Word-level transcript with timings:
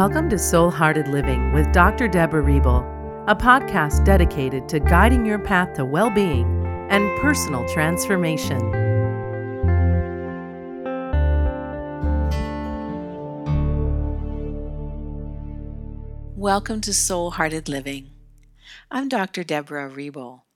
Welcome 0.00 0.30
to 0.30 0.38
Soul 0.38 0.70
Hearted 0.70 1.08
Living 1.08 1.52
with 1.52 1.70
Dr. 1.72 2.08
Debra 2.08 2.40
Reble, 2.40 2.86
a 3.28 3.36
podcast 3.36 4.02
dedicated 4.02 4.66
to 4.70 4.80
guiding 4.80 5.26
your 5.26 5.38
path 5.38 5.74
to 5.74 5.84
well 5.84 6.08
being 6.08 6.46
and 6.88 7.20
personal 7.20 7.68
transformation. 7.68 8.58
Welcome 16.34 16.80
to 16.80 16.94
Soul 16.94 17.32
Hearted 17.32 17.68
Living. 17.68 18.08
I'm 18.90 19.10
Dr. 19.10 19.44
Debra 19.44 19.90
Reble, 19.90 20.46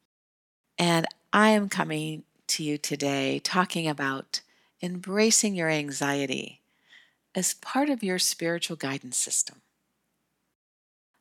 and 0.78 1.04
I 1.34 1.50
am 1.50 1.68
coming 1.68 2.24
to 2.46 2.64
you 2.64 2.78
today 2.78 3.40
talking 3.40 3.88
about 3.88 4.40
embracing 4.80 5.54
your 5.54 5.68
anxiety 5.68 6.62
as 7.34 7.54
part 7.54 7.90
of 7.90 8.02
your 8.02 8.18
spiritual 8.18 8.76
guidance 8.76 9.16
system. 9.16 9.62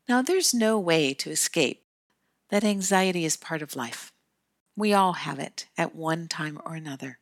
Now, 0.07 0.21
there's 0.21 0.53
no 0.53 0.79
way 0.79 1.13
to 1.15 1.29
escape 1.29 1.83
that 2.49 2.63
anxiety 2.63 3.25
is 3.25 3.37
part 3.37 3.61
of 3.61 3.75
life. 3.75 4.11
We 4.75 4.93
all 4.93 5.13
have 5.13 5.39
it 5.39 5.67
at 5.77 5.95
one 5.95 6.27
time 6.27 6.59
or 6.65 6.75
another. 6.75 7.19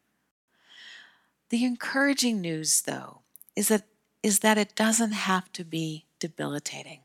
The 1.50 1.64
encouraging 1.66 2.42
news, 2.42 2.82
though, 2.82 3.20
is 3.56 3.68
that, 3.68 3.84
is 4.24 4.40
that 4.40 4.58
it 4.58 4.76
doesn't 4.76 5.12
have 5.12 5.52
to 5.54 5.64
be 5.64 6.06
debilitating. 6.20 7.02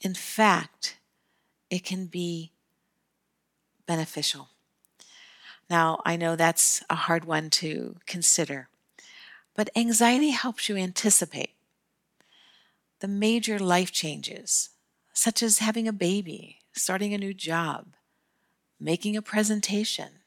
In 0.00 0.14
fact, 0.14 0.98
it 1.70 1.84
can 1.84 2.06
be 2.06 2.52
beneficial. 3.86 4.48
Now, 5.68 6.00
I 6.04 6.16
know 6.16 6.36
that's 6.36 6.82
a 6.90 6.94
hard 6.94 7.24
one 7.24 7.50
to 7.50 7.96
consider 8.06 8.68
but 9.54 9.70
anxiety 9.76 10.30
helps 10.30 10.68
you 10.68 10.76
anticipate 10.76 11.50
the 13.00 13.08
major 13.08 13.58
life 13.58 13.90
changes, 13.90 14.70
such 15.12 15.42
as 15.42 15.58
having 15.58 15.88
a 15.88 15.92
baby, 15.92 16.58
starting 16.72 17.12
a 17.12 17.18
new 17.18 17.34
job, 17.34 17.94
making 18.78 19.16
a 19.16 19.22
presentation, 19.22 20.20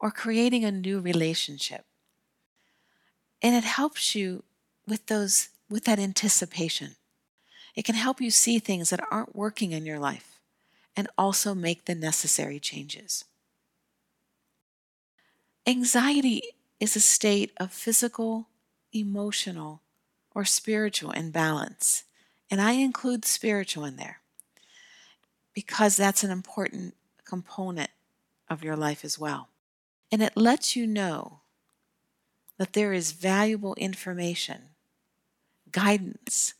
or 0.00 0.10
creating 0.10 0.64
a 0.64 0.72
new 0.72 1.00
relationship. 1.00 1.84
And 3.40 3.54
it 3.54 3.64
helps 3.64 4.14
you 4.14 4.42
with 4.86 5.06
those 5.06 5.50
with 5.70 5.84
that 5.84 6.00
anticipation. 6.00 6.96
It 7.76 7.84
can 7.84 7.94
help 7.94 8.20
you 8.20 8.30
see 8.30 8.58
things 8.58 8.90
that 8.90 9.04
aren't 9.10 9.36
working 9.36 9.70
in 9.70 9.86
your 9.86 10.00
life 10.00 10.40
and 10.96 11.08
also 11.16 11.54
make 11.54 11.84
the 11.84 11.94
necessary 11.94 12.58
changes. 12.58 13.24
Anxiety 15.66 16.42
is 16.80 16.96
a 16.96 17.00
state 17.00 17.52
of 17.58 17.72
physical, 17.72 18.48
emotional, 18.92 19.82
or 20.34 20.44
spiritual 20.44 21.10
imbalance. 21.10 22.04
And 22.50 22.60
I 22.60 22.72
include 22.72 23.24
spiritual 23.24 23.84
in 23.84 23.96
there 23.96 24.20
because 25.54 25.96
that's 25.96 26.24
an 26.24 26.30
important 26.30 26.94
component 27.24 27.90
of 28.48 28.64
your 28.64 28.76
life 28.76 29.04
as 29.04 29.18
well. 29.18 29.48
And 30.10 30.22
it 30.22 30.36
lets 30.36 30.74
you 30.74 30.86
know 30.86 31.40
that 32.58 32.72
there 32.72 32.92
is 32.92 33.12
valuable 33.12 33.74
information, 33.76 34.70
guidance 35.70 36.54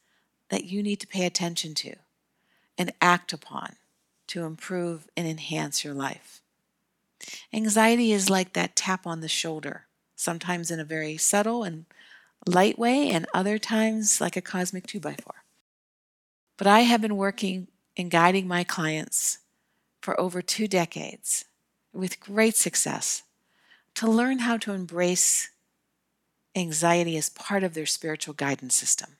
that 0.48 0.64
you 0.64 0.82
need 0.82 1.00
to 1.00 1.06
pay 1.06 1.26
attention 1.26 1.74
to 1.74 1.94
and 2.78 2.92
act 3.00 3.32
upon 3.32 3.76
to 4.28 4.44
improve 4.44 5.08
and 5.16 5.26
enhance 5.26 5.84
your 5.84 5.94
life. 5.94 6.40
Anxiety 7.52 8.12
is 8.12 8.30
like 8.30 8.52
that 8.52 8.76
tap 8.76 9.06
on 9.06 9.20
the 9.20 9.28
shoulder, 9.28 9.86
sometimes 10.14 10.70
in 10.70 10.80
a 10.80 10.84
very 10.84 11.16
subtle 11.16 11.64
and 11.64 11.84
light 12.46 12.78
way 12.78 13.10
and 13.10 13.26
other 13.34 13.58
times 13.58 14.20
like 14.20 14.36
a 14.36 14.40
cosmic 14.40 14.86
2x4. 14.86 15.32
But 16.56 16.66
I 16.66 16.80
have 16.80 17.00
been 17.00 17.16
working 17.16 17.68
and 17.96 18.10
guiding 18.10 18.46
my 18.46 18.64
clients 18.64 19.38
for 20.00 20.18
over 20.20 20.40
two 20.40 20.66
decades 20.68 21.44
with 21.92 22.20
great 22.20 22.56
success 22.56 23.22
to 23.94 24.10
learn 24.10 24.40
how 24.40 24.56
to 24.58 24.72
embrace 24.72 25.50
anxiety 26.56 27.16
as 27.16 27.28
part 27.28 27.62
of 27.62 27.74
their 27.74 27.86
spiritual 27.86 28.34
guidance 28.34 28.74
system. 28.74 29.16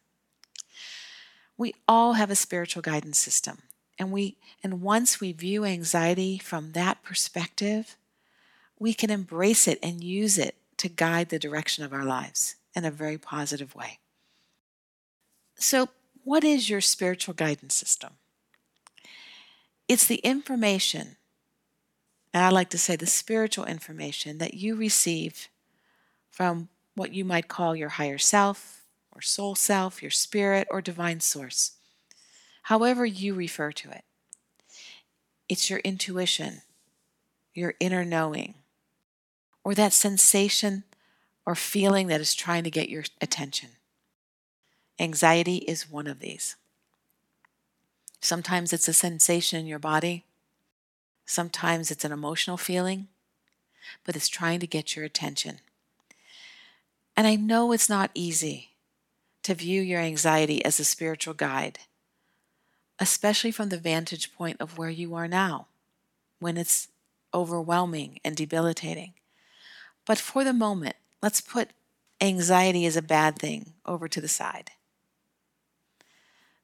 We 1.57 1.75
all 1.87 2.15
have 2.15 2.31
a 2.31 2.37
spiritual 2.37 2.83
guidance 2.83 3.19
system, 3.19 3.59
and 3.99 4.11
we 4.11 4.39
and 4.63 4.81
once 4.81 5.21
we 5.21 5.33
view 5.33 5.65
anxiety 5.65 6.39
from 6.39 6.73
that 6.73 7.03
perspective, 7.03 7.97
we 8.79 8.95
can 8.95 9.11
embrace 9.11 9.69
it 9.69 9.79
and 9.83 10.03
use 10.03 10.39
it 10.39 10.57
to 10.79 10.89
guide 10.89 11.29
the 11.29 11.39
direction 11.39 11.85
of 11.85 11.93
our 11.93 12.05
lives 12.05 12.57
in 12.75 12.85
a 12.85 12.91
very 12.91 13.19
positive 13.19 13.75
way. 13.75 13.99
So, 15.57 15.89
what 16.25 16.45
is 16.45 16.71
your 16.71 16.81
spiritual 16.81 17.35
guidance 17.35 17.75
system? 17.75 18.15
It's 19.89 20.07
the 20.07 20.17
information, 20.17 21.17
and 22.33 22.45
I 22.45 22.51
like 22.51 22.71
to 22.71 22.79
say 22.79 22.97
the 22.97 23.07
spiritual 23.07 23.65
information 23.65 24.39
that 24.39 24.55
you 24.55 24.77
receive 24.77 25.49
from 26.29 26.69
what 26.95 27.13
you 27.13 27.25
might 27.25 27.49
call 27.49 27.75
your 27.75 27.89
higher 27.91 28.19
self, 28.19 28.85
or 29.13 29.21
soul 29.21 29.55
self, 29.55 30.03
your 30.03 30.11
spirit, 30.11 30.69
or 30.71 30.81
divine 30.81 31.21
source, 31.21 31.73
however 32.65 33.05
you 33.05 33.35
refer 33.35 33.73
to 33.73 33.91
it. 33.91 34.05
It's 35.49 35.69
your 35.69 35.81
intuition, 35.81 36.63
your 37.53 37.75
inner 37.81 38.05
knowing, 38.05 38.55
or 39.65 39.75
that 39.75 39.93
sensation 39.93 40.85
or 41.51 41.57
feeling 41.57 42.07
that 42.07 42.21
is 42.21 42.33
trying 42.33 42.63
to 42.63 42.71
get 42.71 42.89
your 42.89 43.03
attention. 43.21 43.71
Anxiety 45.01 45.57
is 45.57 45.91
one 45.91 46.07
of 46.07 46.21
these. 46.21 46.55
Sometimes 48.21 48.73
it's 48.73 48.87
a 48.87 48.93
sensation 48.93 49.59
in 49.59 49.67
your 49.67 49.81
body, 49.81 50.27
sometimes 51.27 51.91
it's 51.91 52.05
an 52.05 52.13
emotional 52.13 52.57
feeling, 52.57 53.09
but 54.05 54.15
it's 54.15 54.29
trying 54.29 54.61
to 54.61 54.67
get 54.69 54.95
your 54.95 55.05
attention. 55.05 55.59
And 57.17 57.27
I 57.27 57.35
know 57.35 57.73
it's 57.73 57.89
not 57.89 58.13
easy 58.15 58.71
to 59.43 59.53
view 59.53 59.83
your 59.83 60.01
anxiety 60.01 60.65
as 60.65 60.79
a 60.79 60.85
spiritual 60.85 61.35
guide, 61.35 61.81
especially 63.01 63.51
from 63.51 63.71
the 63.71 63.77
vantage 63.77 64.33
point 64.37 64.59
of 64.61 64.79
where 64.79 64.89
you 64.89 65.17
are 65.17 65.27
now, 65.27 65.67
when 66.39 66.57
it's 66.57 66.87
overwhelming 67.35 68.21
and 68.25 68.37
debilitating. 68.37 69.15
But 70.07 70.19
for 70.19 70.45
the 70.45 70.53
moment, 70.53 70.95
Let's 71.23 71.41
put 71.41 71.71
anxiety 72.21 72.87
as 72.87 72.97
a 72.97 73.03
bad 73.03 73.39
thing 73.39 73.75
over 73.85 74.09
to 74.09 74.21
the 74.21 74.29
side. 74.29 74.73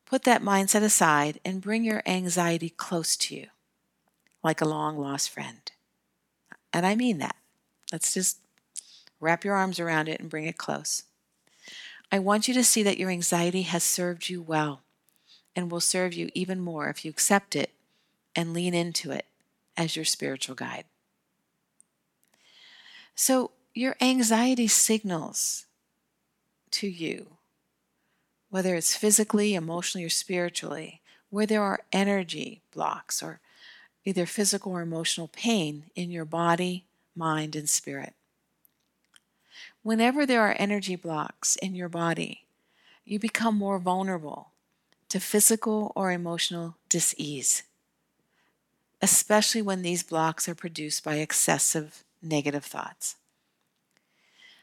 Put 0.05 0.22
that 0.25 0.43
mindset 0.43 0.83
aside 0.83 1.41
and 1.44 1.61
bring 1.61 1.84
your 1.84 2.03
anxiety 2.06 2.71
close 2.71 3.16
to 3.16 3.34
you, 3.34 3.49
like 4.43 4.61
a 4.61 4.66
long 4.66 4.99
lost 4.99 5.31
friend. 5.31 5.71
And 6.72 6.87
I 6.87 6.95
mean 6.95 7.19
that. 7.19 7.37
Let's 7.93 8.15
just 8.15 8.39
wrap 9.21 9.45
your 9.45 9.55
arms 9.55 9.81
around 9.81 10.09
it 10.09 10.21
and 10.21 10.31
bring 10.31 10.45
it 10.45 10.59
close. 10.59 11.05
I 12.12 12.19
want 12.21 12.47
you 12.47 12.55
to 12.55 12.65
see 12.65 12.83
that 12.84 12.99
your 12.99 13.11
anxiety 13.11 13.62
has 13.62 13.83
served 13.83 14.28
you 14.28 14.41
well 14.41 14.83
and 15.56 15.71
will 15.71 15.81
serve 15.81 16.15
you 16.15 16.31
even 16.34 16.61
more 16.61 16.89
if 16.89 17.05
you 17.05 17.11
accept 17.11 17.56
it 17.56 17.71
and 18.37 18.53
lean 18.53 18.75
into 18.75 19.11
it 19.11 19.27
as 19.77 19.97
your 19.97 20.05
spiritual 20.05 20.55
guide. 20.55 20.84
So, 23.15 23.50
your 23.76 23.94
anxiety 24.00 24.66
signals 24.66 25.66
to 26.70 26.88
you, 26.88 27.26
whether 28.48 28.75
it's 28.75 28.97
physically, 28.97 29.54
emotionally, 29.54 30.03
or 30.03 30.09
spiritually, 30.09 31.03
where 31.28 31.44
there 31.44 31.62
are 31.62 31.84
energy 31.92 32.62
blocks 32.72 33.22
or 33.22 33.38
either 34.06 34.25
physical 34.25 34.72
or 34.72 34.81
emotional 34.81 35.28
pain 35.28 35.84
in 35.94 36.10
your 36.10 36.25
body, 36.25 36.86
mind, 37.15 37.54
and 37.54 37.69
spirit. 37.69 38.15
Whenever 39.82 40.25
there 40.25 40.41
are 40.41 40.56
energy 40.59 40.97
blocks 40.97 41.56
in 41.56 41.74
your 41.74 41.91
body, 41.91 42.47
you 43.04 43.18
become 43.18 43.56
more 43.56 43.78
vulnerable 43.78 44.53
to 45.10 45.21
physical 45.21 45.92
or 45.95 46.10
emotional 46.10 46.77
disease, 46.89 47.62
especially 49.03 49.60
when 49.60 49.83
these 49.83 50.03
blocks 50.03 50.48
are 50.48 50.54
produced 50.54 51.04
by 51.04 51.16
excessive 51.16 52.04
negative 52.22 52.65
thoughts. 52.65 53.16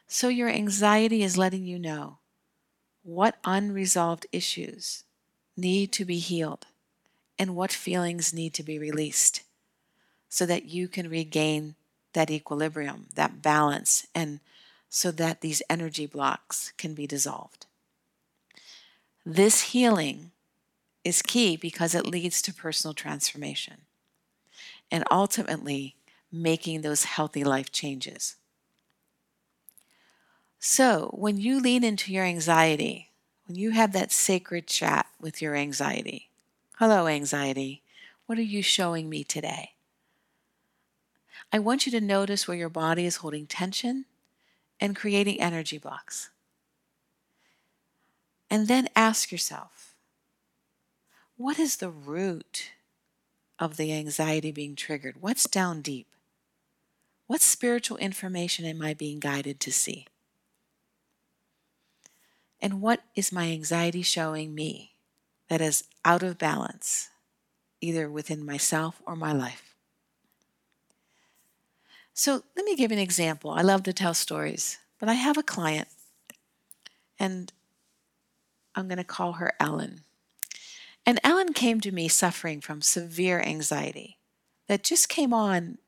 So 0.08 0.28
your 0.28 0.50
anxiety 0.50 1.24
is 1.24 1.38
letting 1.38 1.66
you 1.66 1.80
know 1.80 2.20
what 3.04 3.38
unresolved 3.44 4.28
issues 4.32 5.04
need 5.58 5.92
to 5.94 6.06
be 6.06 6.20
healed 6.20 6.68
and 7.38 7.56
what 7.56 7.72
feelings 7.72 8.34
need 8.34 8.54
to 8.54 8.64
be 8.64 8.80
released 8.80 9.44
so 10.30 10.46
that 10.46 10.66
you 10.66 10.88
can 10.88 11.10
regain 11.10 11.76
that 12.14 12.32
equilibrium, 12.32 13.08
that 13.16 13.42
balance, 13.42 14.08
and 14.16 14.40
so 14.90 15.12
that 15.12 15.42
these 15.42 15.62
energy 15.70 16.06
blocks 16.06 16.74
can 16.78 16.94
be 16.94 17.08
dissolved. 17.08 17.66
This 19.26 19.62
healing 19.72 20.32
is 21.04 21.22
key 21.22 21.58
because 21.58 21.96
it 21.96 22.06
leads 22.06 22.42
to 22.44 22.54
personal 22.54 22.94
transformation 22.94 23.82
and 24.92 25.04
ultimately 25.10 25.96
making 26.32 26.82
those 26.82 27.04
healthy 27.06 27.44
life 27.44 27.72
changes. 27.72 28.36
So, 30.66 31.10
when 31.12 31.36
you 31.36 31.60
lean 31.60 31.84
into 31.84 32.14
your 32.14 32.24
anxiety 32.24 33.12
when 33.48 33.58
you 33.58 33.72
have 33.72 33.92
that 33.92 34.14
sacred 34.14 34.66
chat 34.66 35.08
with 35.20 35.42
your 35.42 35.58
anxiety. 35.58 36.30
Hello, 36.78 37.06
anxiety. 37.06 37.82
What 38.28 38.38
are 38.38 38.44
you 38.44 38.62
showing 38.62 39.10
me 39.10 39.26
today? 39.26 39.72
I 41.52 41.60
want 41.60 41.86
you 41.86 41.92
to 41.92 42.00
notice 42.00 42.48
where 42.48 42.56
your 42.56 42.70
body 42.70 43.06
is 43.06 43.18
holding 43.18 43.46
tension 43.46 44.06
and 44.80 44.96
creating 44.96 45.42
energy 45.42 45.78
blocks. 45.78 46.30
And 48.50 48.70
then 48.70 48.88
ask 48.96 49.34
yourself 49.34 49.96
what 51.36 51.60
is 51.60 51.76
the 51.76 51.90
root 51.90 52.72
of 53.60 53.76
the 53.76 53.92
anxiety 53.92 54.54
being 54.54 54.78
triggered? 54.78 55.18
What's 55.20 55.44
down 55.44 55.82
deep? 55.82 56.08
What 57.28 57.42
spiritual 57.42 57.98
information 57.98 58.64
am 58.64 58.82
I 58.82 58.94
being 58.94 59.20
guided 59.20 59.60
to 59.60 59.72
see? 59.74 60.08
And 62.64 62.80
what 62.80 63.04
is 63.14 63.34
my 63.34 63.52
anxiety 63.52 64.02
showing 64.02 64.56
me 64.56 64.94
that 65.50 65.60
is 65.60 65.84
out 66.06 66.24
of 66.24 66.38
balance, 66.38 67.10
either 67.82 68.10
within 68.10 68.46
myself 68.46 69.02
or 69.06 69.18
my 69.18 69.34
life? 69.34 69.76
So 72.14 72.44
let 72.56 72.64
me 72.66 72.78
give 72.78 72.94
an 72.94 73.00
example. 73.00 73.52
I 73.52 73.64
love 73.64 73.84
to 73.84 73.92
tell 73.92 74.14
stories, 74.14 74.78
but 74.98 75.10
I 75.10 75.16
have 75.16 75.38
a 75.38 75.44
client, 75.44 75.90
and 77.20 77.52
I'm 78.76 78.88
going 78.88 78.98
to 78.98 79.04
call 79.04 79.34
her 79.34 79.52
Ellen. 79.60 80.06
And 81.06 81.20
Ellen 81.22 81.52
came 81.52 81.82
to 81.82 81.92
me 81.92 82.08
suffering 82.08 82.62
from 82.62 82.82
severe 82.82 83.42
anxiety 83.42 84.20
that 84.68 84.84
just 84.84 85.10
came 85.10 85.34
on 85.34 85.80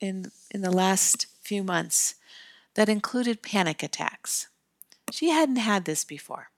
in, 0.00 0.32
in 0.50 0.62
the 0.62 0.72
last 0.72 1.28
few 1.42 1.62
months 1.62 2.16
that 2.74 2.88
included 2.88 3.40
panic 3.40 3.84
attacks. 3.84 4.48
She 5.10 5.30
hadn't 5.30 5.56
had 5.56 5.84
this 5.84 6.04
before. 6.04 6.50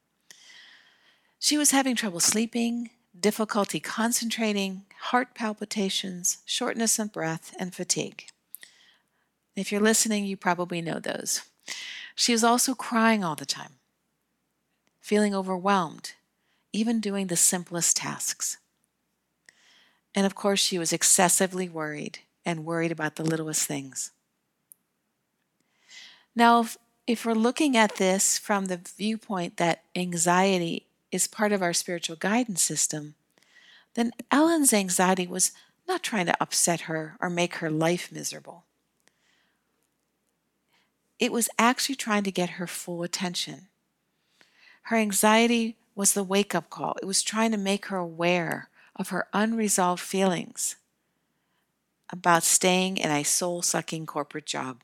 She 1.38 1.56
was 1.56 1.70
having 1.70 1.96
trouble 1.96 2.20
sleeping, 2.20 2.90
difficulty 3.18 3.80
concentrating, 3.80 4.84
heart 5.00 5.34
palpitations, 5.34 6.38
shortness 6.44 6.98
of 6.98 7.12
breath, 7.12 7.54
and 7.58 7.74
fatigue. 7.74 8.24
If 9.56 9.72
you're 9.72 9.80
listening, 9.80 10.26
you 10.26 10.36
probably 10.36 10.80
know 10.80 10.98
those. 10.98 11.42
She 12.14 12.32
was 12.32 12.44
also 12.44 12.74
crying 12.74 13.24
all 13.24 13.36
the 13.36 13.46
time, 13.46 13.74
feeling 15.00 15.34
overwhelmed, 15.34 16.12
even 16.72 17.00
doing 17.00 17.26
the 17.26 17.36
simplest 17.36 17.96
tasks. 17.96 18.58
And 20.14 20.26
of 20.26 20.34
course, 20.34 20.60
she 20.60 20.78
was 20.78 20.92
excessively 20.92 21.68
worried 21.68 22.20
and 22.44 22.64
worried 22.64 22.92
about 22.92 23.16
the 23.16 23.24
littlest 23.24 23.66
things. 23.66 24.10
Now, 26.34 26.66
if, 27.10 27.26
we're 27.26 27.34
looking 27.34 27.76
at 27.76 27.96
this 27.96 28.38
from 28.38 28.66
the 28.66 28.76
viewpoint 28.76 29.56
that 29.56 29.82
anxiety 29.96 30.86
is 31.10 31.26
part 31.26 31.50
of 31.50 31.60
our 31.60 31.72
spiritual 31.72 32.14
guidance 32.14 32.62
system, 32.62 33.16
then 33.94 34.12
Ellen's 34.30 34.72
anxiety 34.72 35.26
was 35.26 35.50
not 35.88 36.04
trying 36.04 36.26
to 36.26 36.40
upset 36.40 36.82
her 36.82 37.16
or 37.20 37.28
make 37.28 37.56
her 37.56 37.70
life 37.70 38.12
miserable. 38.12 38.64
It 41.18 41.32
was 41.32 41.48
actually 41.58 41.96
trying 41.96 42.22
to 42.22 42.30
get 42.30 42.50
her 42.50 42.68
full 42.68 43.02
attention. 43.02 43.66
Her 44.82 44.96
anxiety 44.96 45.76
was 45.96 46.12
the 46.12 46.22
wake 46.22 46.54
up 46.54 46.70
call, 46.70 46.96
it 47.02 47.06
was 47.06 47.22
trying 47.22 47.50
to 47.50 47.58
make 47.58 47.86
her 47.86 47.96
aware 47.98 48.68
of 48.94 49.08
her 49.08 49.26
unresolved 49.32 50.00
feelings 50.00 50.76
about 52.08 52.44
staying 52.44 52.98
in 52.98 53.10
a 53.10 53.24
soul 53.24 53.62
sucking 53.62 54.06
corporate 54.06 54.46
job 54.46 54.82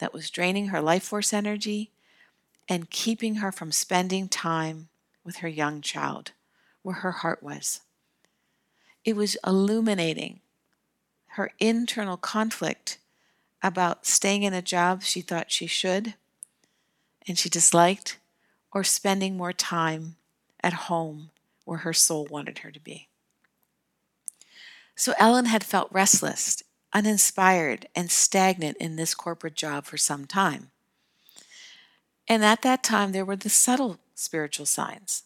that 0.00 0.12
was 0.12 0.30
draining 0.30 0.68
her 0.68 0.80
life 0.80 1.04
force 1.04 1.32
energy 1.32 1.92
and 2.68 2.90
keeping 2.90 3.36
her 3.36 3.52
from 3.52 3.70
spending 3.70 4.28
time 4.28 4.88
with 5.24 5.36
her 5.36 5.48
young 5.48 5.80
child, 5.80 6.32
where 6.82 6.96
her 6.96 7.12
heart 7.12 7.42
was. 7.42 7.82
It 9.04 9.14
was 9.14 9.36
illuminating 9.46 10.40
her 11.34 11.52
internal 11.60 12.16
conflict 12.16 12.98
about 13.62 14.06
staying 14.06 14.42
in 14.42 14.54
a 14.54 14.62
job 14.62 15.02
she 15.02 15.20
thought 15.20 15.52
she 15.52 15.66
should 15.66 16.14
and 17.28 17.38
she 17.38 17.48
disliked, 17.48 18.18
or 18.72 18.82
spending 18.82 19.36
more 19.36 19.52
time 19.52 20.16
at 20.62 20.72
home 20.72 21.30
where 21.64 21.78
her 21.78 21.92
soul 21.92 22.26
wanted 22.30 22.58
her 22.58 22.70
to 22.70 22.80
be. 22.80 23.08
So 24.96 25.12
Ellen 25.18 25.46
had 25.46 25.62
felt 25.62 25.92
restless, 25.92 26.62
uninspired, 26.92 27.88
and 27.94 28.10
stagnant 28.10 28.76
in 28.78 28.96
this 28.96 29.14
corporate 29.14 29.54
job 29.54 29.84
for 29.84 29.96
some 29.96 30.26
time. 30.26 30.70
And 32.28 32.44
at 32.44 32.62
that 32.62 32.82
time, 32.82 33.12
there 33.12 33.24
were 33.24 33.36
the 33.36 33.48
subtle 33.48 33.98
spiritual 34.14 34.66
signs 34.66 35.24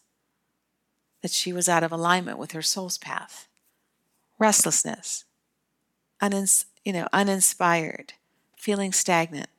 that 1.21 1.31
she 1.31 1.51
was 1.53 1.67
out 1.67 1.83
of 1.83 1.91
alignment 1.91 2.37
with 2.37 2.51
her 2.51 2.61
soul's 2.61 2.97
path 2.97 3.47
restlessness, 4.37 5.23
unins- 6.21 6.65
you 6.83 6.91
know, 6.91 7.07
uninspired, 7.13 8.13
feeling 8.57 8.91
stagnant. 8.91 9.49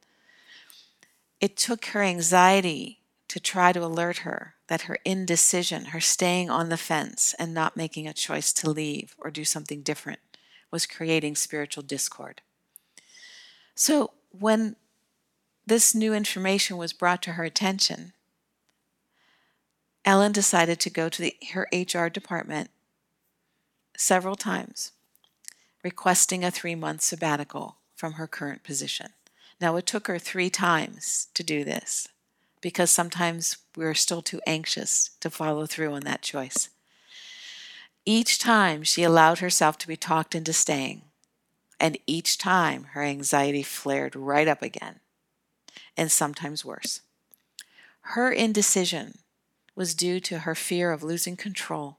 It 1.41 1.56
took 1.56 1.87
her 1.87 2.03
anxiety 2.03 3.00
to 3.29 3.41
try 3.41 3.73
to 3.73 3.85
alert 3.85 4.19
her 4.19 4.55
that 4.69 4.82
her 4.82 4.99
indecision, 5.05 5.87
her 5.87 6.00
staying 6.00 6.50
on 6.50 6.69
the 6.69 6.76
fence 6.76 7.35
and 7.38 7.55
not 7.55 7.76
making 7.76 8.06
a 8.06 8.12
choice 8.12 8.53
to 8.55 8.70
leave 8.70 9.14
or 9.19 9.31
do 9.31 9.44
something 9.44 9.82
different, 9.82 10.20
was 10.71 10.87
creating 10.87 11.37
spiritual 11.37 11.83
discord. 11.83 12.43
So 13.75 14.13
when 14.31 14.77
this 15.67 15.95
new 15.95 16.15
information 16.15 16.77
was 16.77 16.93
brought 16.93 17.23
to 17.23 17.33
her 17.33 17.45
attention, 17.45 18.13
Ellen 20.05 20.33
decided 20.33 20.79
to 20.81 20.91
go 20.91 21.09
to 21.09 21.23
the, 21.23 21.37
her 21.53 21.69
HR 21.73 22.09
department 22.09 22.71
several 23.97 24.37
times, 24.37 24.93
requesting 25.83 26.45
a 26.45 26.51
three 26.51 26.77
month 26.77 27.03
sabbatical 27.03 27.79
from 27.95 28.15
her 28.15 28.27
current 28.27 28.63
position. 28.63 29.09
Now, 29.61 29.77
it 29.77 29.87
took 29.87 30.07
her 30.07 30.19
three 30.19 30.51
times 30.51 31.29
to 31.35 31.43
do 31.43 31.65
this 31.65 32.09
because 32.61 32.91
sometimes 32.91 33.57
we're 33.77 33.95
still 33.95 34.23
too 34.23 34.41
anxious 34.47 35.11
to 35.21 35.31
follow 35.31 35.67
through 35.67 35.93
on 35.93 36.03
that 36.03 36.23
choice. 36.23 36.69
Each 38.06 38.38
time 38.38 38.85
she 38.85 39.03
allowed 39.03 39.41
herself 39.41 39.76
to 39.79 39.88
be 39.88 39.97
talked 39.97 40.35
into 40.35 40.53
staying, 40.53 41.03
and 41.79 41.99
each 42.06 42.38
time 42.38 42.85
her 42.93 43.03
anxiety 43.03 43.62
flared 43.62 44.17
right 44.17 44.49
up 44.49 44.62
again, 44.62 45.00
and 45.97 46.11
sometimes 46.11 46.64
worse. 46.64 47.03
Her 48.00 48.32
indecision 48.32 49.19
was 49.75 49.94
due 49.94 50.20
to 50.20 50.41
her 50.41 50.55
fear 50.55 50.93
of 50.93 51.03
losing 51.03 51.36
control 51.36 51.98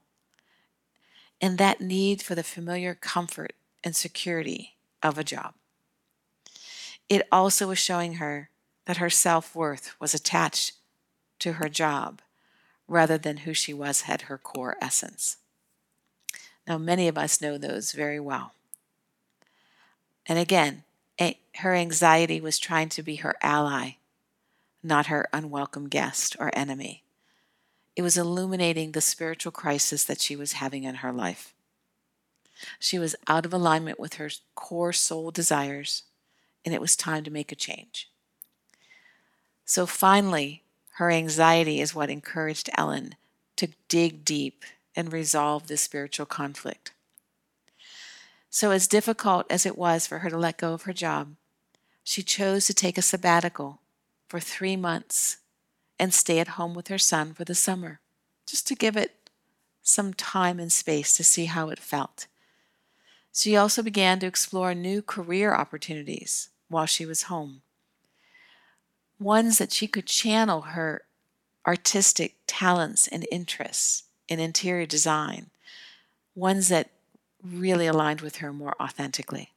and 1.40 1.58
that 1.58 1.80
need 1.80 2.22
for 2.22 2.34
the 2.34 2.42
familiar 2.42 2.94
comfort 2.94 3.52
and 3.84 3.94
security 3.94 4.76
of 5.02 5.18
a 5.18 5.24
job. 5.24 5.54
It 7.08 7.26
also 7.30 7.68
was 7.68 7.78
showing 7.78 8.14
her 8.14 8.50
that 8.86 8.96
her 8.98 9.10
self 9.10 9.54
worth 9.54 9.94
was 10.00 10.14
attached 10.14 10.72
to 11.40 11.54
her 11.54 11.68
job 11.68 12.20
rather 12.86 13.18
than 13.18 13.38
who 13.38 13.54
she 13.54 13.72
was 13.72 14.02
had 14.02 14.22
her 14.22 14.38
core 14.38 14.76
essence. 14.80 15.36
Now, 16.68 16.76
many 16.78 17.08
of 17.08 17.16
us 17.16 17.40
know 17.40 17.56
those 17.56 17.92
very 17.92 18.20
well. 18.20 18.52
And 20.26 20.38
again, 20.38 20.84
her 21.56 21.74
anxiety 21.74 22.40
was 22.40 22.58
trying 22.58 22.90
to 22.90 23.02
be 23.02 23.16
her 23.16 23.34
ally, 23.42 23.92
not 24.82 25.06
her 25.06 25.26
unwelcome 25.32 25.88
guest 25.88 26.36
or 26.38 26.52
enemy. 26.52 27.02
It 27.96 28.02
was 28.02 28.16
illuminating 28.16 28.92
the 28.92 29.00
spiritual 29.00 29.50
crisis 29.50 30.04
that 30.04 30.20
she 30.20 30.36
was 30.36 30.52
having 30.52 30.84
in 30.84 30.96
her 30.96 31.12
life. 31.12 31.52
She 32.78 32.98
was 32.98 33.16
out 33.26 33.44
of 33.44 33.52
alignment 33.52 33.98
with 33.98 34.14
her 34.14 34.30
core 34.54 34.92
soul 34.92 35.32
desires, 35.32 36.04
and 36.64 36.74
it 36.74 36.80
was 36.80 36.94
time 36.94 37.24
to 37.24 37.30
make 37.30 37.50
a 37.50 37.56
change. 37.56 38.08
So 39.64 39.86
finally, 39.86 40.62
her 40.96 41.10
anxiety 41.10 41.80
is 41.80 41.94
what 41.94 42.10
encouraged 42.10 42.70
Ellen 42.76 43.16
to 43.56 43.68
dig 43.88 44.24
deep 44.24 44.64
and 44.98 45.12
resolve 45.12 45.68
this 45.68 45.82
spiritual 45.82 46.26
conflict. 46.26 46.92
So, 48.50 48.72
as 48.72 48.88
difficult 48.88 49.46
as 49.48 49.64
it 49.64 49.78
was 49.78 50.06
for 50.06 50.18
her 50.18 50.30
to 50.30 50.36
let 50.36 50.58
go 50.58 50.72
of 50.74 50.82
her 50.82 50.92
job, 50.92 51.36
she 52.02 52.22
chose 52.22 52.66
to 52.66 52.74
take 52.74 52.98
a 52.98 53.02
sabbatical 53.02 53.80
for 54.28 54.40
three 54.40 54.76
months 54.76 55.36
and 56.00 56.12
stay 56.12 56.40
at 56.40 56.56
home 56.58 56.74
with 56.74 56.88
her 56.88 56.98
son 56.98 57.32
for 57.32 57.44
the 57.44 57.54
summer, 57.54 58.00
just 58.44 58.66
to 58.66 58.74
give 58.74 58.96
it 58.96 59.30
some 59.82 60.12
time 60.12 60.58
and 60.58 60.72
space 60.72 61.16
to 61.16 61.22
see 61.22 61.44
how 61.44 61.68
it 61.68 61.78
felt. 61.78 62.26
She 63.32 63.56
also 63.56 63.82
began 63.82 64.18
to 64.18 64.26
explore 64.26 64.74
new 64.74 65.00
career 65.00 65.54
opportunities 65.54 66.48
while 66.68 66.86
she 66.86 67.06
was 67.06 67.24
home 67.24 67.62
ones 69.18 69.58
that 69.58 69.72
she 69.72 69.86
could 69.86 70.06
channel 70.06 70.60
her 70.62 71.02
artistic 71.66 72.36
talents 72.46 73.08
and 73.08 73.26
interests 73.30 74.04
in 74.28 74.40
interior 74.40 74.86
design, 74.86 75.50
ones 76.34 76.68
that 76.68 76.90
really 77.42 77.86
aligned 77.86 78.20
with 78.20 78.36
her 78.36 78.52
more 78.52 78.74
authentically. 78.80 79.52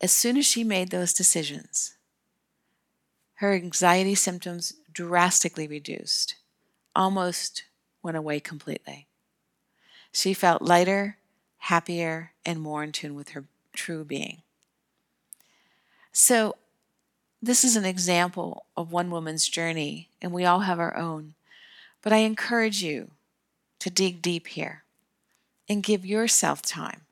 As 0.00 0.12
soon 0.12 0.36
as 0.36 0.46
she 0.46 0.64
made 0.64 0.90
those 0.90 1.12
decisions, 1.12 1.94
her 3.34 3.52
anxiety 3.52 4.14
symptoms 4.14 4.74
drastically 4.92 5.66
reduced 5.66 6.36
almost 6.94 7.64
went 8.02 8.16
away 8.16 8.40
completely. 8.40 9.06
She 10.12 10.34
felt 10.34 10.62
lighter, 10.62 11.18
happier, 11.58 12.32
and 12.44 12.60
more 12.60 12.82
in 12.82 12.92
tune 12.92 13.14
with 13.14 13.30
her 13.30 13.44
true 13.72 14.04
being. 14.04 14.42
So, 16.12 16.56
this 17.42 17.64
is 17.64 17.76
an 17.76 17.84
example 17.84 18.66
of 18.76 18.92
one 18.92 19.10
woman's 19.10 19.48
journey, 19.48 20.08
and 20.20 20.32
we 20.32 20.44
all 20.44 20.60
have 20.60 20.78
our 20.78 20.96
own. 20.96 21.34
But 22.02 22.12
I 22.12 22.18
encourage 22.18 22.82
you 22.82 23.10
to 23.80 23.90
dig 23.90 24.22
deep 24.22 24.48
here 24.48 24.84
and 25.68 25.82
give 25.82 26.04
yourself 26.04 26.62
time 26.62 27.02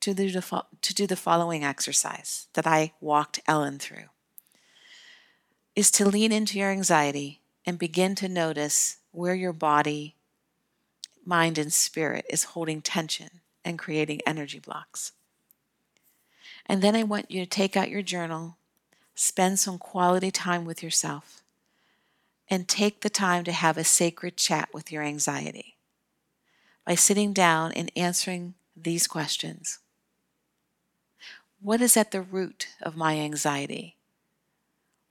to 0.00 0.14
do 0.14 0.30
the, 0.30 0.64
to 0.82 0.94
do 0.94 1.06
the 1.06 1.16
following 1.16 1.64
exercise 1.64 2.46
that 2.54 2.66
I 2.66 2.92
walked 3.00 3.40
Ellen 3.46 3.78
through 3.78 4.08
is 5.74 5.90
to 5.92 6.06
lean 6.06 6.32
into 6.32 6.58
your 6.58 6.70
anxiety 6.70 7.40
and 7.66 7.78
begin 7.78 8.14
to 8.16 8.28
notice 8.28 8.96
where 9.12 9.34
your 9.34 9.52
body, 9.52 10.14
mind, 11.24 11.58
and 11.58 11.72
spirit 11.72 12.24
is 12.30 12.44
holding 12.44 12.80
tension 12.80 13.40
and 13.64 13.78
creating 13.78 14.20
energy 14.26 14.58
blocks. 14.58 15.12
And 16.64 16.82
then 16.82 16.96
I 16.96 17.02
want 17.02 17.30
you 17.30 17.40
to 17.40 17.46
take 17.48 17.76
out 17.76 17.90
your 17.90 18.02
journal, 18.02 18.56
spend 19.14 19.58
some 19.58 19.78
quality 19.78 20.30
time 20.30 20.64
with 20.64 20.82
yourself, 20.82 21.42
and 22.48 22.68
take 22.68 23.00
the 23.00 23.10
time 23.10 23.44
to 23.44 23.52
have 23.52 23.76
a 23.76 23.84
sacred 23.84 24.36
chat 24.36 24.68
with 24.72 24.92
your 24.92 25.02
anxiety 25.02 25.76
by 26.84 26.94
sitting 26.94 27.32
down 27.32 27.72
and 27.72 27.90
answering 27.96 28.54
these 28.76 29.06
questions 29.06 29.80
What 31.60 31.80
is 31.80 31.96
at 31.96 32.10
the 32.12 32.22
root 32.22 32.68
of 32.80 32.96
my 32.96 33.18
anxiety? 33.18 33.96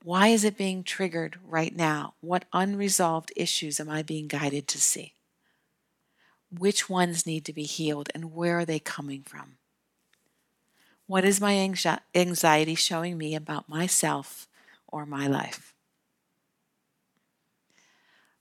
Why 0.04 0.27
is 0.27 0.44
it 0.44 0.58
being 0.58 0.84
triggered 0.84 1.39
right 1.44 1.75
now? 1.75 2.13
What 2.22 2.46
unresolved 2.54 3.34
issues 3.36 3.80
am 3.80 3.89
I 3.89 4.04
being 4.04 4.27
guided 4.27 4.68
to 4.70 4.80
see? 4.80 5.15
Which 6.51 6.88
ones 6.88 7.25
need 7.25 7.44
to 7.46 7.54
be 7.54 7.63
healed 7.63 8.10
and 8.13 8.34
where 8.34 8.60
are 8.60 8.65
they 8.65 8.80
coming 8.80 9.24
from? 9.24 9.58
What 11.08 11.25
is 11.25 11.42
my 11.42 11.56
anxiety 12.15 12.75
showing 12.75 13.18
me 13.18 13.36
about 13.36 13.68
myself 13.68 14.48
or 14.88 15.06
my 15.06 15.27
life? 15.27 15.75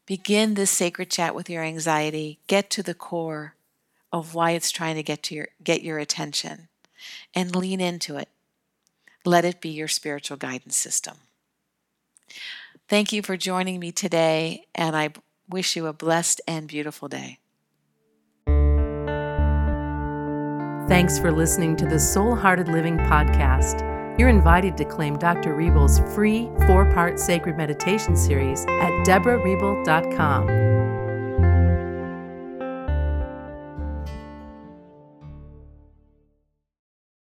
Begin 0.06 0.54
this 0.54 0.70
sacred 0.70 1.10
chat 1.10 1.34
with 1.34 1.48
your 1.48 1.62
anxiety. 1.62 2.38
Get 2.46 2.68
to 2.70 2.82
the 2.82 2.94
core 2.94 3.54
of 4.12 4.34
why 4.34 4.50
it's 4.50 4.70
trying 4.70 4.96
to 4.96 5.02
get 5.02 5.22
to 5.24 5.34
your 5.34 5.48
get 5.62 5.82
your 5.82 5.98
attention 5.98 6.68
and 7.34 7.56
lean 7.56 7.80
into 7.80 8.16
it. 8.16 8.28
Let 9.24 9.44
it 9.44 9.60
be 9.60 9.70
your 9.70 9.88
spiritual 9.88 10.36
guidance 10.36 10.76
system. 10.76 11.16
Thank 12.86 13.12
you 13.12 13.22
for 13.22 13.38
joining 13.38 13.80
me 13.80 13.92
today, 13.92 14.66
and 14.74 14.94
I 14.94 15.10
wish 15.48 15.74
you 15.74 15.86
a 15.86 15.94
blessed 15.94 16.42
and 16.46 16.68
beautiful 16.68 17.08
day. 17.08 17.38
Thanks 20.86 21.18
for 21.18 21.32
listening 21.32 21.76
to 21.76 21.86
the 21.86 21.98
Soul 21.98 22.36
Hearted 22.36 22.68
Living 22.68 22.98
podcast. 22.98 23.93
You're 24.16 24.28
invited 24.28 24.76
to 24.76 24.84
claim 24.84 25.18
Dr. 25.18 25.54
Reble's 25.54 25.98
free 26.14 26.50
four 26.66 26.84
part 26.92 27.18
sacred 27.18 27.56
meditation 27.56 28.16
series 28.16 28.62
at 28.64 28.90
debrareble.com. 29.06 30.83